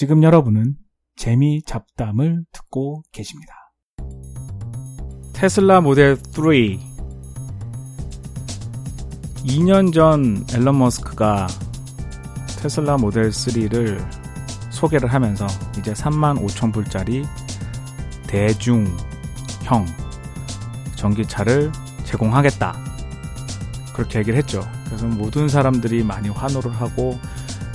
[0.00, 0.76] 지금 여러분은
[1.14, 3.52] 재미 잡담을 듣고 계십니다.
[5.34, 6.32] 테슬라 모델 3
[9.44, 11.48] 2년 전 앨런 머스크가
[12.62, 14.02] 테슬라 모델 3를
[14.70, 15.46] 소개를 하면서
[15.78, 17.26] 이제 3만 5천 불짜리
[18.26, 19.84] 대중형
[20.96, 21.70] 전기차를
[22.04, 22.74] 제공하겠다.
[23.92, 24.62] 그렇게 얘기를 했죠.
[24.86, 27.20] 그래서 모든 사람들이 많이 환호를 하고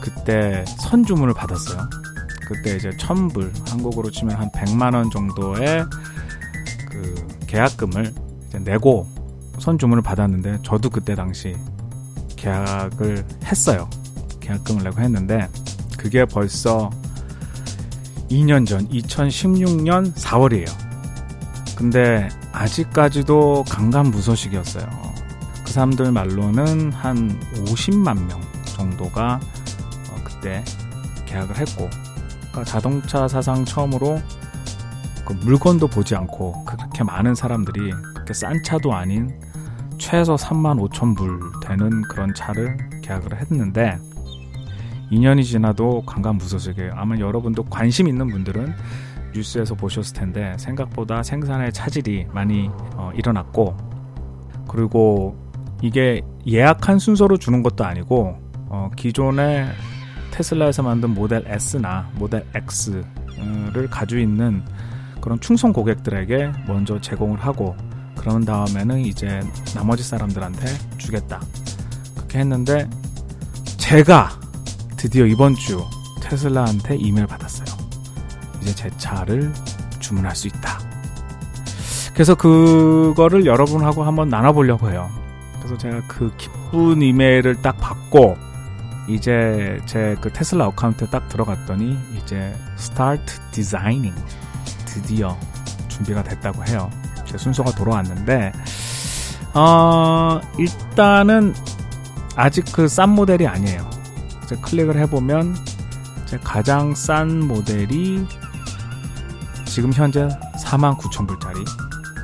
[0.00, 2.07] 그때 선주문을 받았어요.
[2.48, 5.84] 그때 이제 천불 한국으로 치면 한 100만 원 정도의
[6.90, 8.14] 그 계약금을
[8.60, 9.06] 내고
[9.58, 11.54] 선 주문을 받았는데 저도 그때 당시
[12.36, 13.90] 계약을 했어요.
[14.40, 15.46] 계약금을 내고 했는데
[15.98, 16.88] 그게 벌써
[18.30, 20.70] 2년 전 2016년 4월이에요.
[21.76, 24.86] 근데 아직까지도 강간무소식이었어요.
[25.66, 29.38] 그 사람들 말로는 한 50만 명 정도가
[30.10, 30.64] 어, 그때
[31.26, 31.90] 계약을 했고
[32.50, 34.20] 그러니까 자동차 사상 처음으로
[35.24, 39.38] 그 물건도 보지 않고 그렇게 많은 사람들이 그렇게 싼 차도 아닌
[39.98, 43.98] 최소 3만 5천 불 되는 그런 차를 계약을 했는데
[45.10, 46.92] 2년이 지나도 관광무소식이에요.
[46.94, 48.74] 아마 여러분도 관심 있는 분들은
[49.34, 53.76] 뉴스에서 보셨을 텐데 생각보다 생산의 차질이 많이 어, 일어났고
[54.68, 55.36] 그리고
[55.82, 58.36] 이게 예약한 순서로 주는 것도 아니고
[58.68, 59.68] 어, 기존의
[60.30, 64.62] 테슬라에서 만든 모델 S나 모델 X를 가지고 있는
[65.20, 67.76] 그런 충성 고객들에게 먼저 제공을 하고
[68.16, 69.40] 그런 다음에는 이제
[69.74, 70.66] 나머지 사람들한테
[70.98, 71.40] 주겠다.
[72.14, 72.88] 그렇게 했는데
[73.76, 74.30] 제가
[74.96, 75.82] 드디어 이번 주
[76.20, 77.66] 테슬라한테 이메일 받았어요.
[78.60, 79.52] 이제 제 차를
[79.98, 80.78] 주문할 수 있다.
[82.12, 85.08] 그래서 그거를 여러분하고 한번 나눠보려고 해요.
[85.58, 88.36] 그래서 제가 그 기쁜 이메일을 딱 받고
[89.08, 94.12] 이제 제 그 테슬라 account에 딱 들어갔더니 이제 start designing
[94.86, 95.36] 드디어
[95.88, 96.90] 준비가 됐다고 해요.
[97.24, 98.52] 제 순서가 돌아왔는데
[99.54, 101.54] 어, 일단은
[102.36, 103.88] 아직 그 싼 모델이 아니에요.
[104.44, 105.56] 이제 클릭을 해보면
[106.26, 108.26] 제 가장 싼 모델이
[109.64, 110.28] 지금 현재
[110.64, 111.64] 49,000불짜리.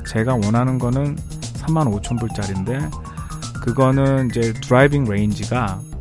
[0.08, 1.16] 제가 원하는 거는
[1.56, 2.90] 35,000불짜리인데
[3.62, 5.93] 그거는 이제 driving range가 음,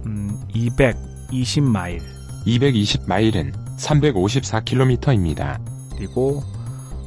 [0.54, 2.02] 220마일.
[2.46, 5.60] 220마일은 354km입니다.
[5.96, 6.44] 그리고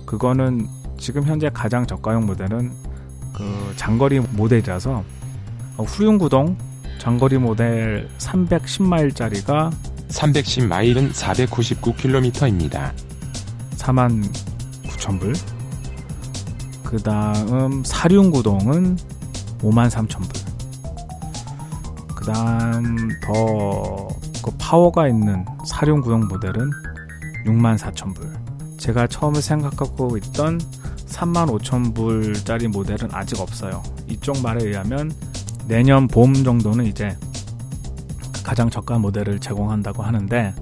[0.04, 0.68] 그거는
[0.98, 2.72] 지금 현재 가장 저가형 모델은
[3.34, 5.04] 그 장거리 모델이라서
[5.76, 6.56] 어, 후륜구동
[6.98, 9.70] 장거리 모델 310마일짜리가
[10.08, 12.92] 310마일은 499km입니다.
[13.76, 15.38] 49,000불.
[16.82, 18.96] 그 다음 사륜구동은
[19.60, 20.45] 53,000불.
[22.26, 24.08] 그 다음 더
[24.46, 26.70] 그 파워가 있는 사륜구동 모델은
[27.46, 28.78] 64,000불.
[28.78, 30.60] 제가 처음에 생각하고 있던
[31.06, 33.82] 35,000불짜리 모델은 아직 없어요.
[34.06, 35.12] 이쪽 말에 의하면
[35.66, 37.18] 내년 봄 정도는 이제
[38.44, 40.54] 가장 저가 모델을 제공한다고 하는데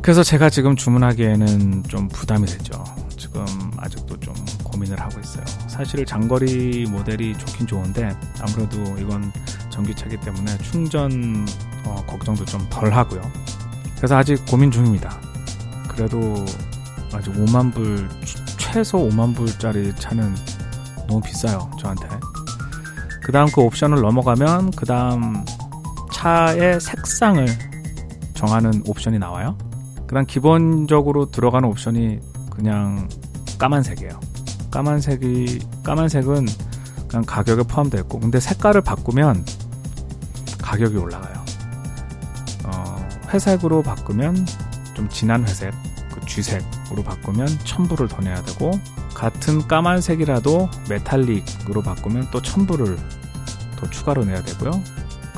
[0.00, 2.84] 그래서 제가 지금 주문하기에는 좀 부담이 되죠.
[3.16, 3.44] 지금
[3.78, 4.32] 아직도 좀
[4.62, 5.44] 고민을 하고 있어요.
[5.66, 9.32] 사실 장거리 모델이 좋긴 좋은데 아무래도 이건
[9.76, 11.46] 전기차기 때문에 충전
[11.84, 13.20] 어, 걱정도 좀 덜 하고요.
[13.96, 15.20] 그래서 아직 고민 중입니다.
[15.88, 16.44] 그래도
[17.12, 18.08] 아직 5만 불
[18.58, 20.34] 최소 5만 불짜리 차는
[21.06, 22.08] 너무 비싸요 저한테.
[23.22, 25.44] 그 다음 그 옵션을 넘어가면 그 다음
[26.12, 27.46] 차의 색상을
[28.34, 29.56] 정하는 옵션이 나와요.
[30.06, 32.20] 그 다음 기본적으로 들어가는 옵션이
[32.50, 33.08] 그냥
[33.58, 34.20] 까만색이에요.
[34.70, 36.46] 까만색이, 까만색은
[37.08, 39.44] 그냥 가격에 포함되어 있고, 근데 색깔을 바꾸면
[40.66, 41.44] 가격이 올라가요.
[42.64, 44.44] 어, 회색으로 바꾸면
[44.94, 45.72] 좀 진한 회색,
[46.12, 48.72] 그 쥐색으로 바꾸면 천불을 더 내야 되고,
[49.14, 52.98] 같은 까만색이라도 메탈릭으로 바꾸면 또 천불을
[53.76, 54.82] 더 추가로 내야 되고요.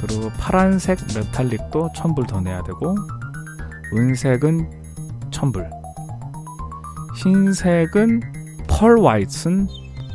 [0.01, 2.95] 그리고 파란색 메탈릭도 천불 더 내야 되고
[3.93, 4.71] 은색은
[5.31, 5.69] 천불
[7.17, 8.21] 흰색은
[8.69, 9.67] 펄 화이트는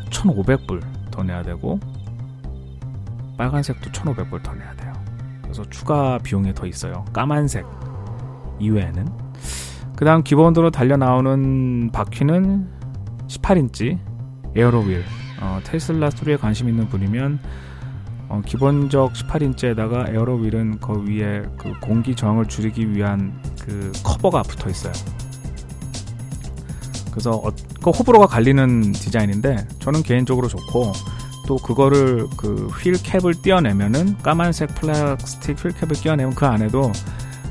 [0.10, 1.80] 1500불 더 내야 되고
[3.38, 4.93] 빨간색도 1500불 더 내야 돼요.
[5.54, 7.06] 그래서 추가 비용이 더 있어요.
[7.14, 7.64] 까만색
[8.60, 9.08] 이외에는
[9.96, 12.68] 그 다음 기본으로 달려 나오는 바퀴는
[13.28, 14.00] 18인치
[14.56, 15.04] aero wheel
[15.42, 17.40] 어, 테슬라 스토리에 관심 있는 분이면
[18.30, 24.72] 어, 기본적 18인치에다가 aero wheel은 그 위에 그 공기 저항을 줄이기 위한 그 커버가 붙어
[24.72, 24.94] 있어요.
[27.12, 27.52] 그래서 어,
[27.84, 30.94] 그 호불호가 갈리는 디자인인데 저는 개인적으로 좋고
[31.46, 36.92] 또 그거를 그 휠 캡을 떼어내면은 까만색 플라스틱 휠 캡을 떼어내면 그 안에도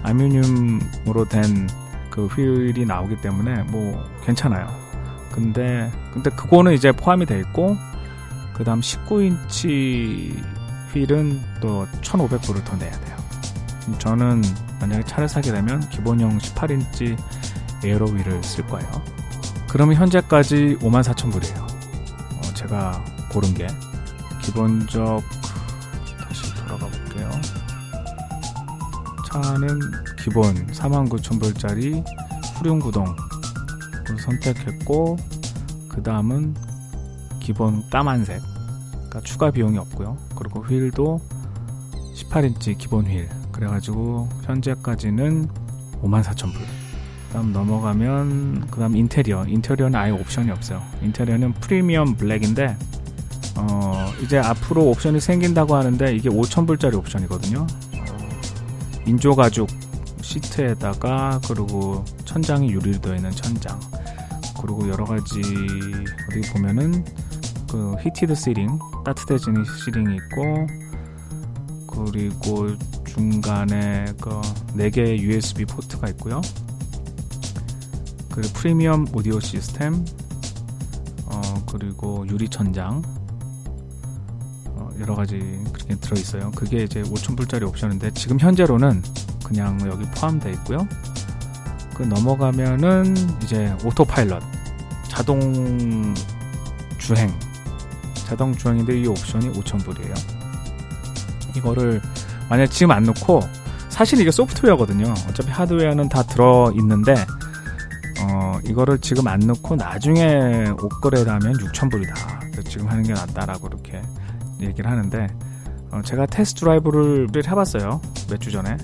[0.03, 1.69] 알루미늄으로 된
[2.13, 4.69] 그 휠이 나오기 때문에 뭐 괜찮아요.
[5.33, 7.75] 근데 근데 그거는 이제 포함이 돼 있고
[8.53, 10.37] 그다음 19인치
[10.93, 13.17] 휠은 또 1,500불을 더 내야 돼요.
[13.99, 14.43] 저는
[14.79, 17.17] 만약에 차를 사게 되면 기본형 18인치
[17.83, 18.89] 에어로 휠을 쓸 거예요.
[19.69, 21.63] 그러면 현재까지 54,000불이에요.
[21.63, 23.03] 어, 제가
[23.33, 23.67] 고른 게.
[24.43, 25.23] 기본적
[26.19, 27.31] 다시 돌아가 볼게요.
[29.31, 29.81] 차는
[30.23, 32.05] 기본 49,000불짜리
[32.57, 33.17] 후륜구동.
[34.23, 35.17] 선택했고
[35.89, 36.55] 그 다음은
[37.41, 38.41] 기본 까만색.
[38.93, 40.17] 그러니까 추가 비용이 없고요.
[40.37, 41.21] 그리고 휠도
[42.15, 43.29] 18인치 기본 휠.
[43.53, 45.49] 그래가지고 현재까지는
[46.03, 46.53] 54,000불.
[46.53, 49.47] 그 다음 넘어가면 그 다음 인테리어.
[49.47, 50.83] 인테리어는 아예 옵션이 없어요.
[51.03, 52.77] 인테리어는 프리미엄 블랙인데
[53.57, 57.67] 어 이제 앞으로 옵션이 생긴다고 하는데 이게 5,000불짜리 옵션이거든요.
[59.07, 59.69] 인조 가죽
[60.23, 63.79] 시트에다가 그리고 천장이 유리로 되어 있는 천장.
[64.61, 65.41] 그리고 여러 가지
[66.31, 67.05] 어디 보면은
[67.69, 70.67] 그 heated seating 따뜻해지는 seating이 있고
[71.87, 72.69] 그리고
[73.05, 74.31] 중간에 그
[74.77, 76.41] 4개의 USB 포트가 있고요.
[78.31, 80.05] 그리고 프리미엄 오디오 시스템
[81.27, 81.41] 어
[81.71, 83.03] 그리고 유리 천장.
[83.05, 83.22] 어
[85.01, 85.39] 여러 가지
[85.73, 86.51] 그렇게 들어 있어요.
[86.53, 89.03] 그게 이제 5,000불짜리 옵션인데 지금 현재로는
[89.45, 90.87] 그냥 여기 포함되어 있고요.
[91.95, 94.43] 그 넘어가면은 이제 오토파일럿
[95.09, 96.15] 자동
[96.99, 97.33] 주행
[98.15, 100.15] 자동 주행인데 이 옵션이 5,000불이에요.
[101.57, 102.01] 이거를
[102.49, 103.41] 만약 지금 안 넣고
[103.89, 105.13] 사실 이게 소프트웨어거든요.
[105.29, 107.15] 어차피 하드웨어는 다 들어 있는데
[108.21, 112.65] 어 이거를 지금 안 넣고 나중에 업그레이드하면 6,000불이다.
[112.69, 114.01] 지금 하는 게 낫다라고 이렇게
[114.65, 115.27] 얘기를 하는데
[115.91, 118.01] 어 제가 test drive를 해봤어요.
[118.31, 118.77] 몇 주 전에.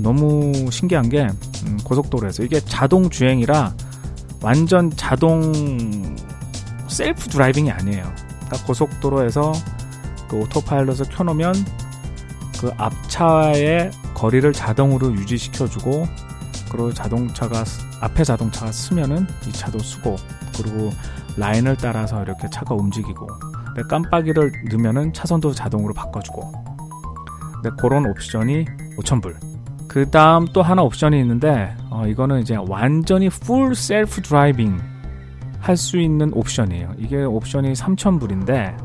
[0.00, 1.26] 너무 신기한 게
[1.66, 3.74] 음, 고속도로에서 이게 자동 주행이라
[4.40, 5.52] 완전 자동
[6.86, 8.04] self driving이 아니에요.
[8.48, 9.52] 딱 고속도로에서
[10.28, 11.54] 그 autopilot을 켜놓으면
[12.60, 16.06] 그 앞차의 거리를 자동으로 유지시켜주고
[16.70, 17.64] 그리고 자동차가
[18.00, 20.16] 앞에 자동차가 서면은 이 차도 서고
[20.56, 20.92] 그리고
[21.36, 23.26] 라인을 따라서 이렇게 차가 움직이고
[23.88, 26.52] 깜빡이를 넣으면은 차선도 자동으로 바꿔주고
[27.54, 28.64] 근데 그런 옵션이
[28.98, 29.36] 5,000불
[29.88, 34.78] 그 다음 또 하나 옵션이 있는데 어, 이거는 이제 완전히 full self driving
[35.60, 36.94] 할 수 있는 옵션이에요.
[36.98, 38.76] 이게 옵션이 3,000불인데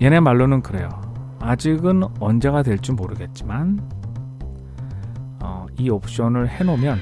[0.00, 0.88] 얘네 말로는 그래요.
[1.40, 3.80] 아직은 언제가 될지 모르겠지만
[5.40, 6.98] 어, 이 옵션을 해놓으면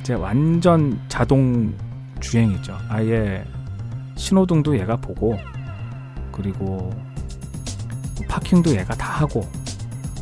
[0.00, 1.74] 이제 완전 자동
[2.20, 2.76] 주행이죠.
[2.88, 3.44] 아예
[4.16, 5.38] 신호등도 얘가 보고
[6.32, 6.90] 그리고
[8.28, 9.48] 파킹도 얘가 다 하고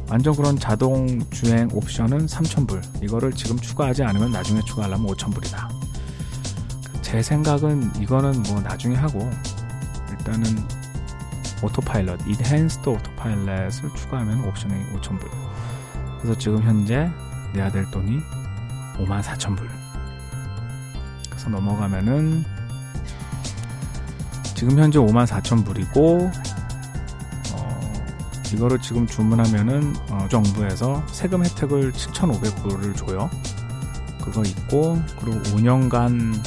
[0.09, 3.03] 완전 그런 자동 주행 옵션은 3,000불.
[3.03, 5.69] 이거를 지금 추가하지 않으면 나중에 추가하려면 5,000불이다.
[7.01, 9.31] 제 생각은 이거는 뭐 나중에 하고
[10.11, 10.45] 일단은
[11.63, 15.31] 오토파일럿, Enhanced Autopilot을 추가하면 옵션이 5,000불.
[16.21, 17.11] 그래서 지금 현재
[17.55, 18.19] 내야 될 돈이
[18.99, 19.67] 54,000불.
[21.31, 22.45] 그래서 넘어가면은
[24.63, 26.31] 지금 현재 54,000불이고
[28.55, 33.29] 이거를 지금 주문하면은 어, 정부에서 세금 혜택을 7,500불을 줘요.
[34.23, 36.41] 그거 있고 그리고 5년간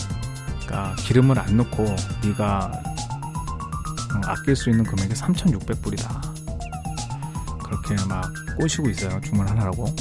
[0.61, 6.35] 그러니까 기름을 안 넣고 네가 어, 아낄 수 있는 금액이 3,600불이다.
[7.65, 9.19] 그렇게 막 꼬시고 있어요.
[9.19, 9.93] 주문하느라고.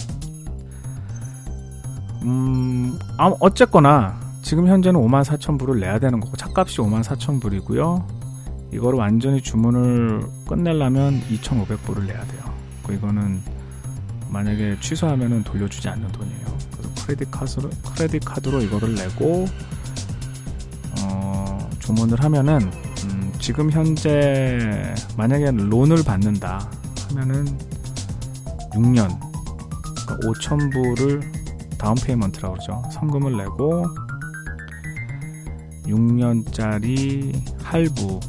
[2.22, 8.04] 음, 아, 어쨌거나 지금 현재는 54,000불을 내야 되는 거고 차값이 54,000불이고요.
[8.74, 12.42] 이거를 완전히 주문을 끝내려면 2,500불을 내야 돼요.
[12.86, 13.40] 그 이거는
[14.28, 16.58] 만약에 취소하면은 돌려주지 않는 돈이에요.
[16.72, 19.46] 그래서 크레딧 카드로 크레딧 카드로 이거를 내고
[21.00, 22.70] 어, 주문을 하면은
[23.04, 26.68] 음, 지금 현재 만약에 loan을 받는다
[27.08, 27.46] 하면은
[28.72, 29.08] 6년
[30.06, 32.82] 그러니까 5,000불을 down payment라고 그러죠.
[32.92, 33.86] 선금을 내고
[35.86, 38.20] 6년짜리 할부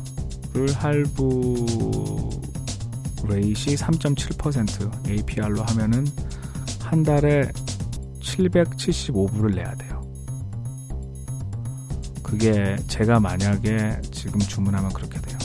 [0.56, 2.30] 를 할부
[3.28, 6.08] 레이시 3.7% APR로 하면은
[6.82, 7.52] 한 달에
[8.22, 10.02] 775불을 내야 돼요.
[12.24, 15.38] 그게 제가 만약에 지금 주문하면 그렇게 돼요.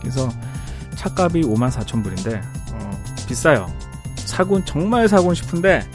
[0.00, 0.30] 그래서
[0.96, 2.90] 차값이 54,000불인데 어,
[3.28, 3.66] 비싸요.
[4.16, 5.86] 사곤 정말 사곤 싶은데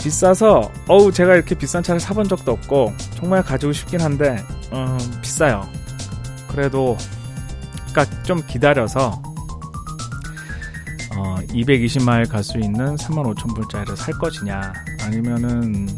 [0.00, 2.92] 비싸서 어우 제가 이렇게 비싼 차를 사본 적도 없고
[3.24, 4.36] 정말 가지고 싶긴 한데
[4.70, 5.66] 어, 비싸요.
[6.46, 6.94] 그래도
[7.88, 9.22] 그러니까 좀 기다려서
[11.16, 15.88] 어, 220마일 갈 수 있는 35,000불짜리를 살 것이냐 아니면은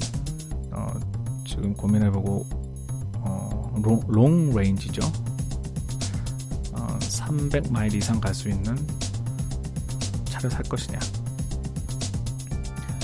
[0.70, 0.86] 어,
[1.44, 2.46] 지금 고민해보고
[3.14, 5.00] 어, long, long range죠.
[6.74, 8.76] 어, 300마일 이상 갈 수 있는
[10.26, 11.00] 차를 살 것이냐.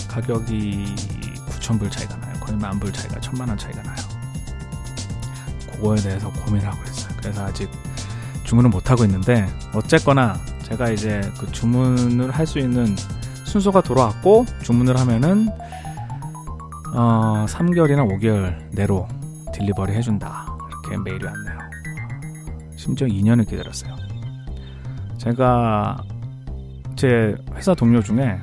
[0.06, 0.94] 가격이
[1.48, 2.32] 9,000불 차이가 나요.
[2.40, 4.01] 거의 만불 차이가, 천만원 차이가 나요.
[5.82, 7.12] 그거에 대해서 고민하고 있어요.
[7.18, 7.68] 그래서 아직
[8.44, 12.94] 주문을 못 하고 있는데, 어쨌거나 제가 이제 그 주문을 할 수 있는
[13.44, 15.48] 순서가 돌아왔고, 주문을 하면은,
[16.94, 19.08] 어, 3개월이나 5개월 내로
[19.52, 20.46] 딜리버리 해준다.
[20.68, 21.58] 이렇게 메일이 왔네요.
[22.76, 23.96] 심지어 2년을 기다렸어요.
[25.18, 26.02] 제가
[26.94, 28.38] 제 회사 동료 중에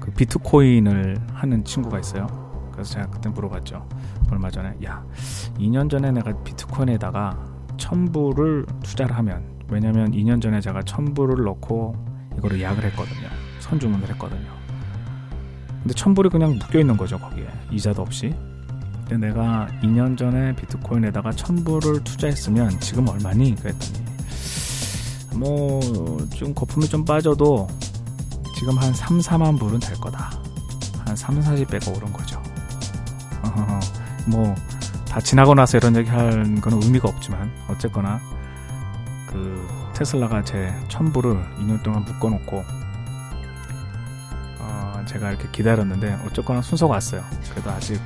[0.00, 2.47] 그 비트코인을 하는 친구가 있어요.
[2.78, 3.88] 그래서 제가 그때 물어봤죠.
[4.30, 5.04] 얼마 전에 야
[5.58, 7.36] 2년 전에 내가 비트코인에다가
[7.76, 11.96] 1000불을 투자를 하면 왜냐면 2년 전에 제가 1000불을 넣고
[12.38, 13.28] 이거를 예약을 했거든요.
[13.58, 14.48] 선주문을 했거든요.
[15.82, 17.48] 근데 1000불이 그냥 묶여 있는 거죠, 거기에.
[17.72, 18.32] 이자도 없이.
[19.08, 23.56] 근데 내가 2년 전에 비트코인에다가 1000불을 투자했으면 지금 얼마니?
[23.56, 24.04] 그랬더니
[25.34, 25.80] 뭐
[26.36, 27.66] 좀 거품이 좀 빠져도
[28.56, 30.30] 지금 한 3, 4만 불은 될 거다.
[31.04, 32.37] 한 3, 40배가 오른 거죠.
[34.26, 38.20] 뭐다 지나고 나서 이런 얘기 할 거는 의미가 없지만 어쨌거나
[39.26, 42.64] 그 테슬라가 제 1000불을 2년 동안 묶어놓고
[44.60, 47.22] 어 제가 이렇게 기다렸는데 어쨌거나 순서가 왔어요.
[47.50, 48.00] 그래도 아직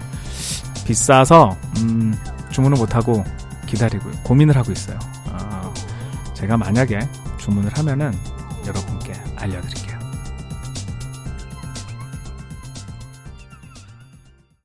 [0.87, 2.14] 비싸서 음
[2.50, 3.25] 주문을 못하고
[3.66, 4.99] 기다리고 고민을 하고 있어요.
[5.26, 5.73] 어
[6.35, 7.00] 제가 만약에
[7.38, 8.12] 주문을 하면은
[8.66, 9.82] 여러분께 알려드릴게요.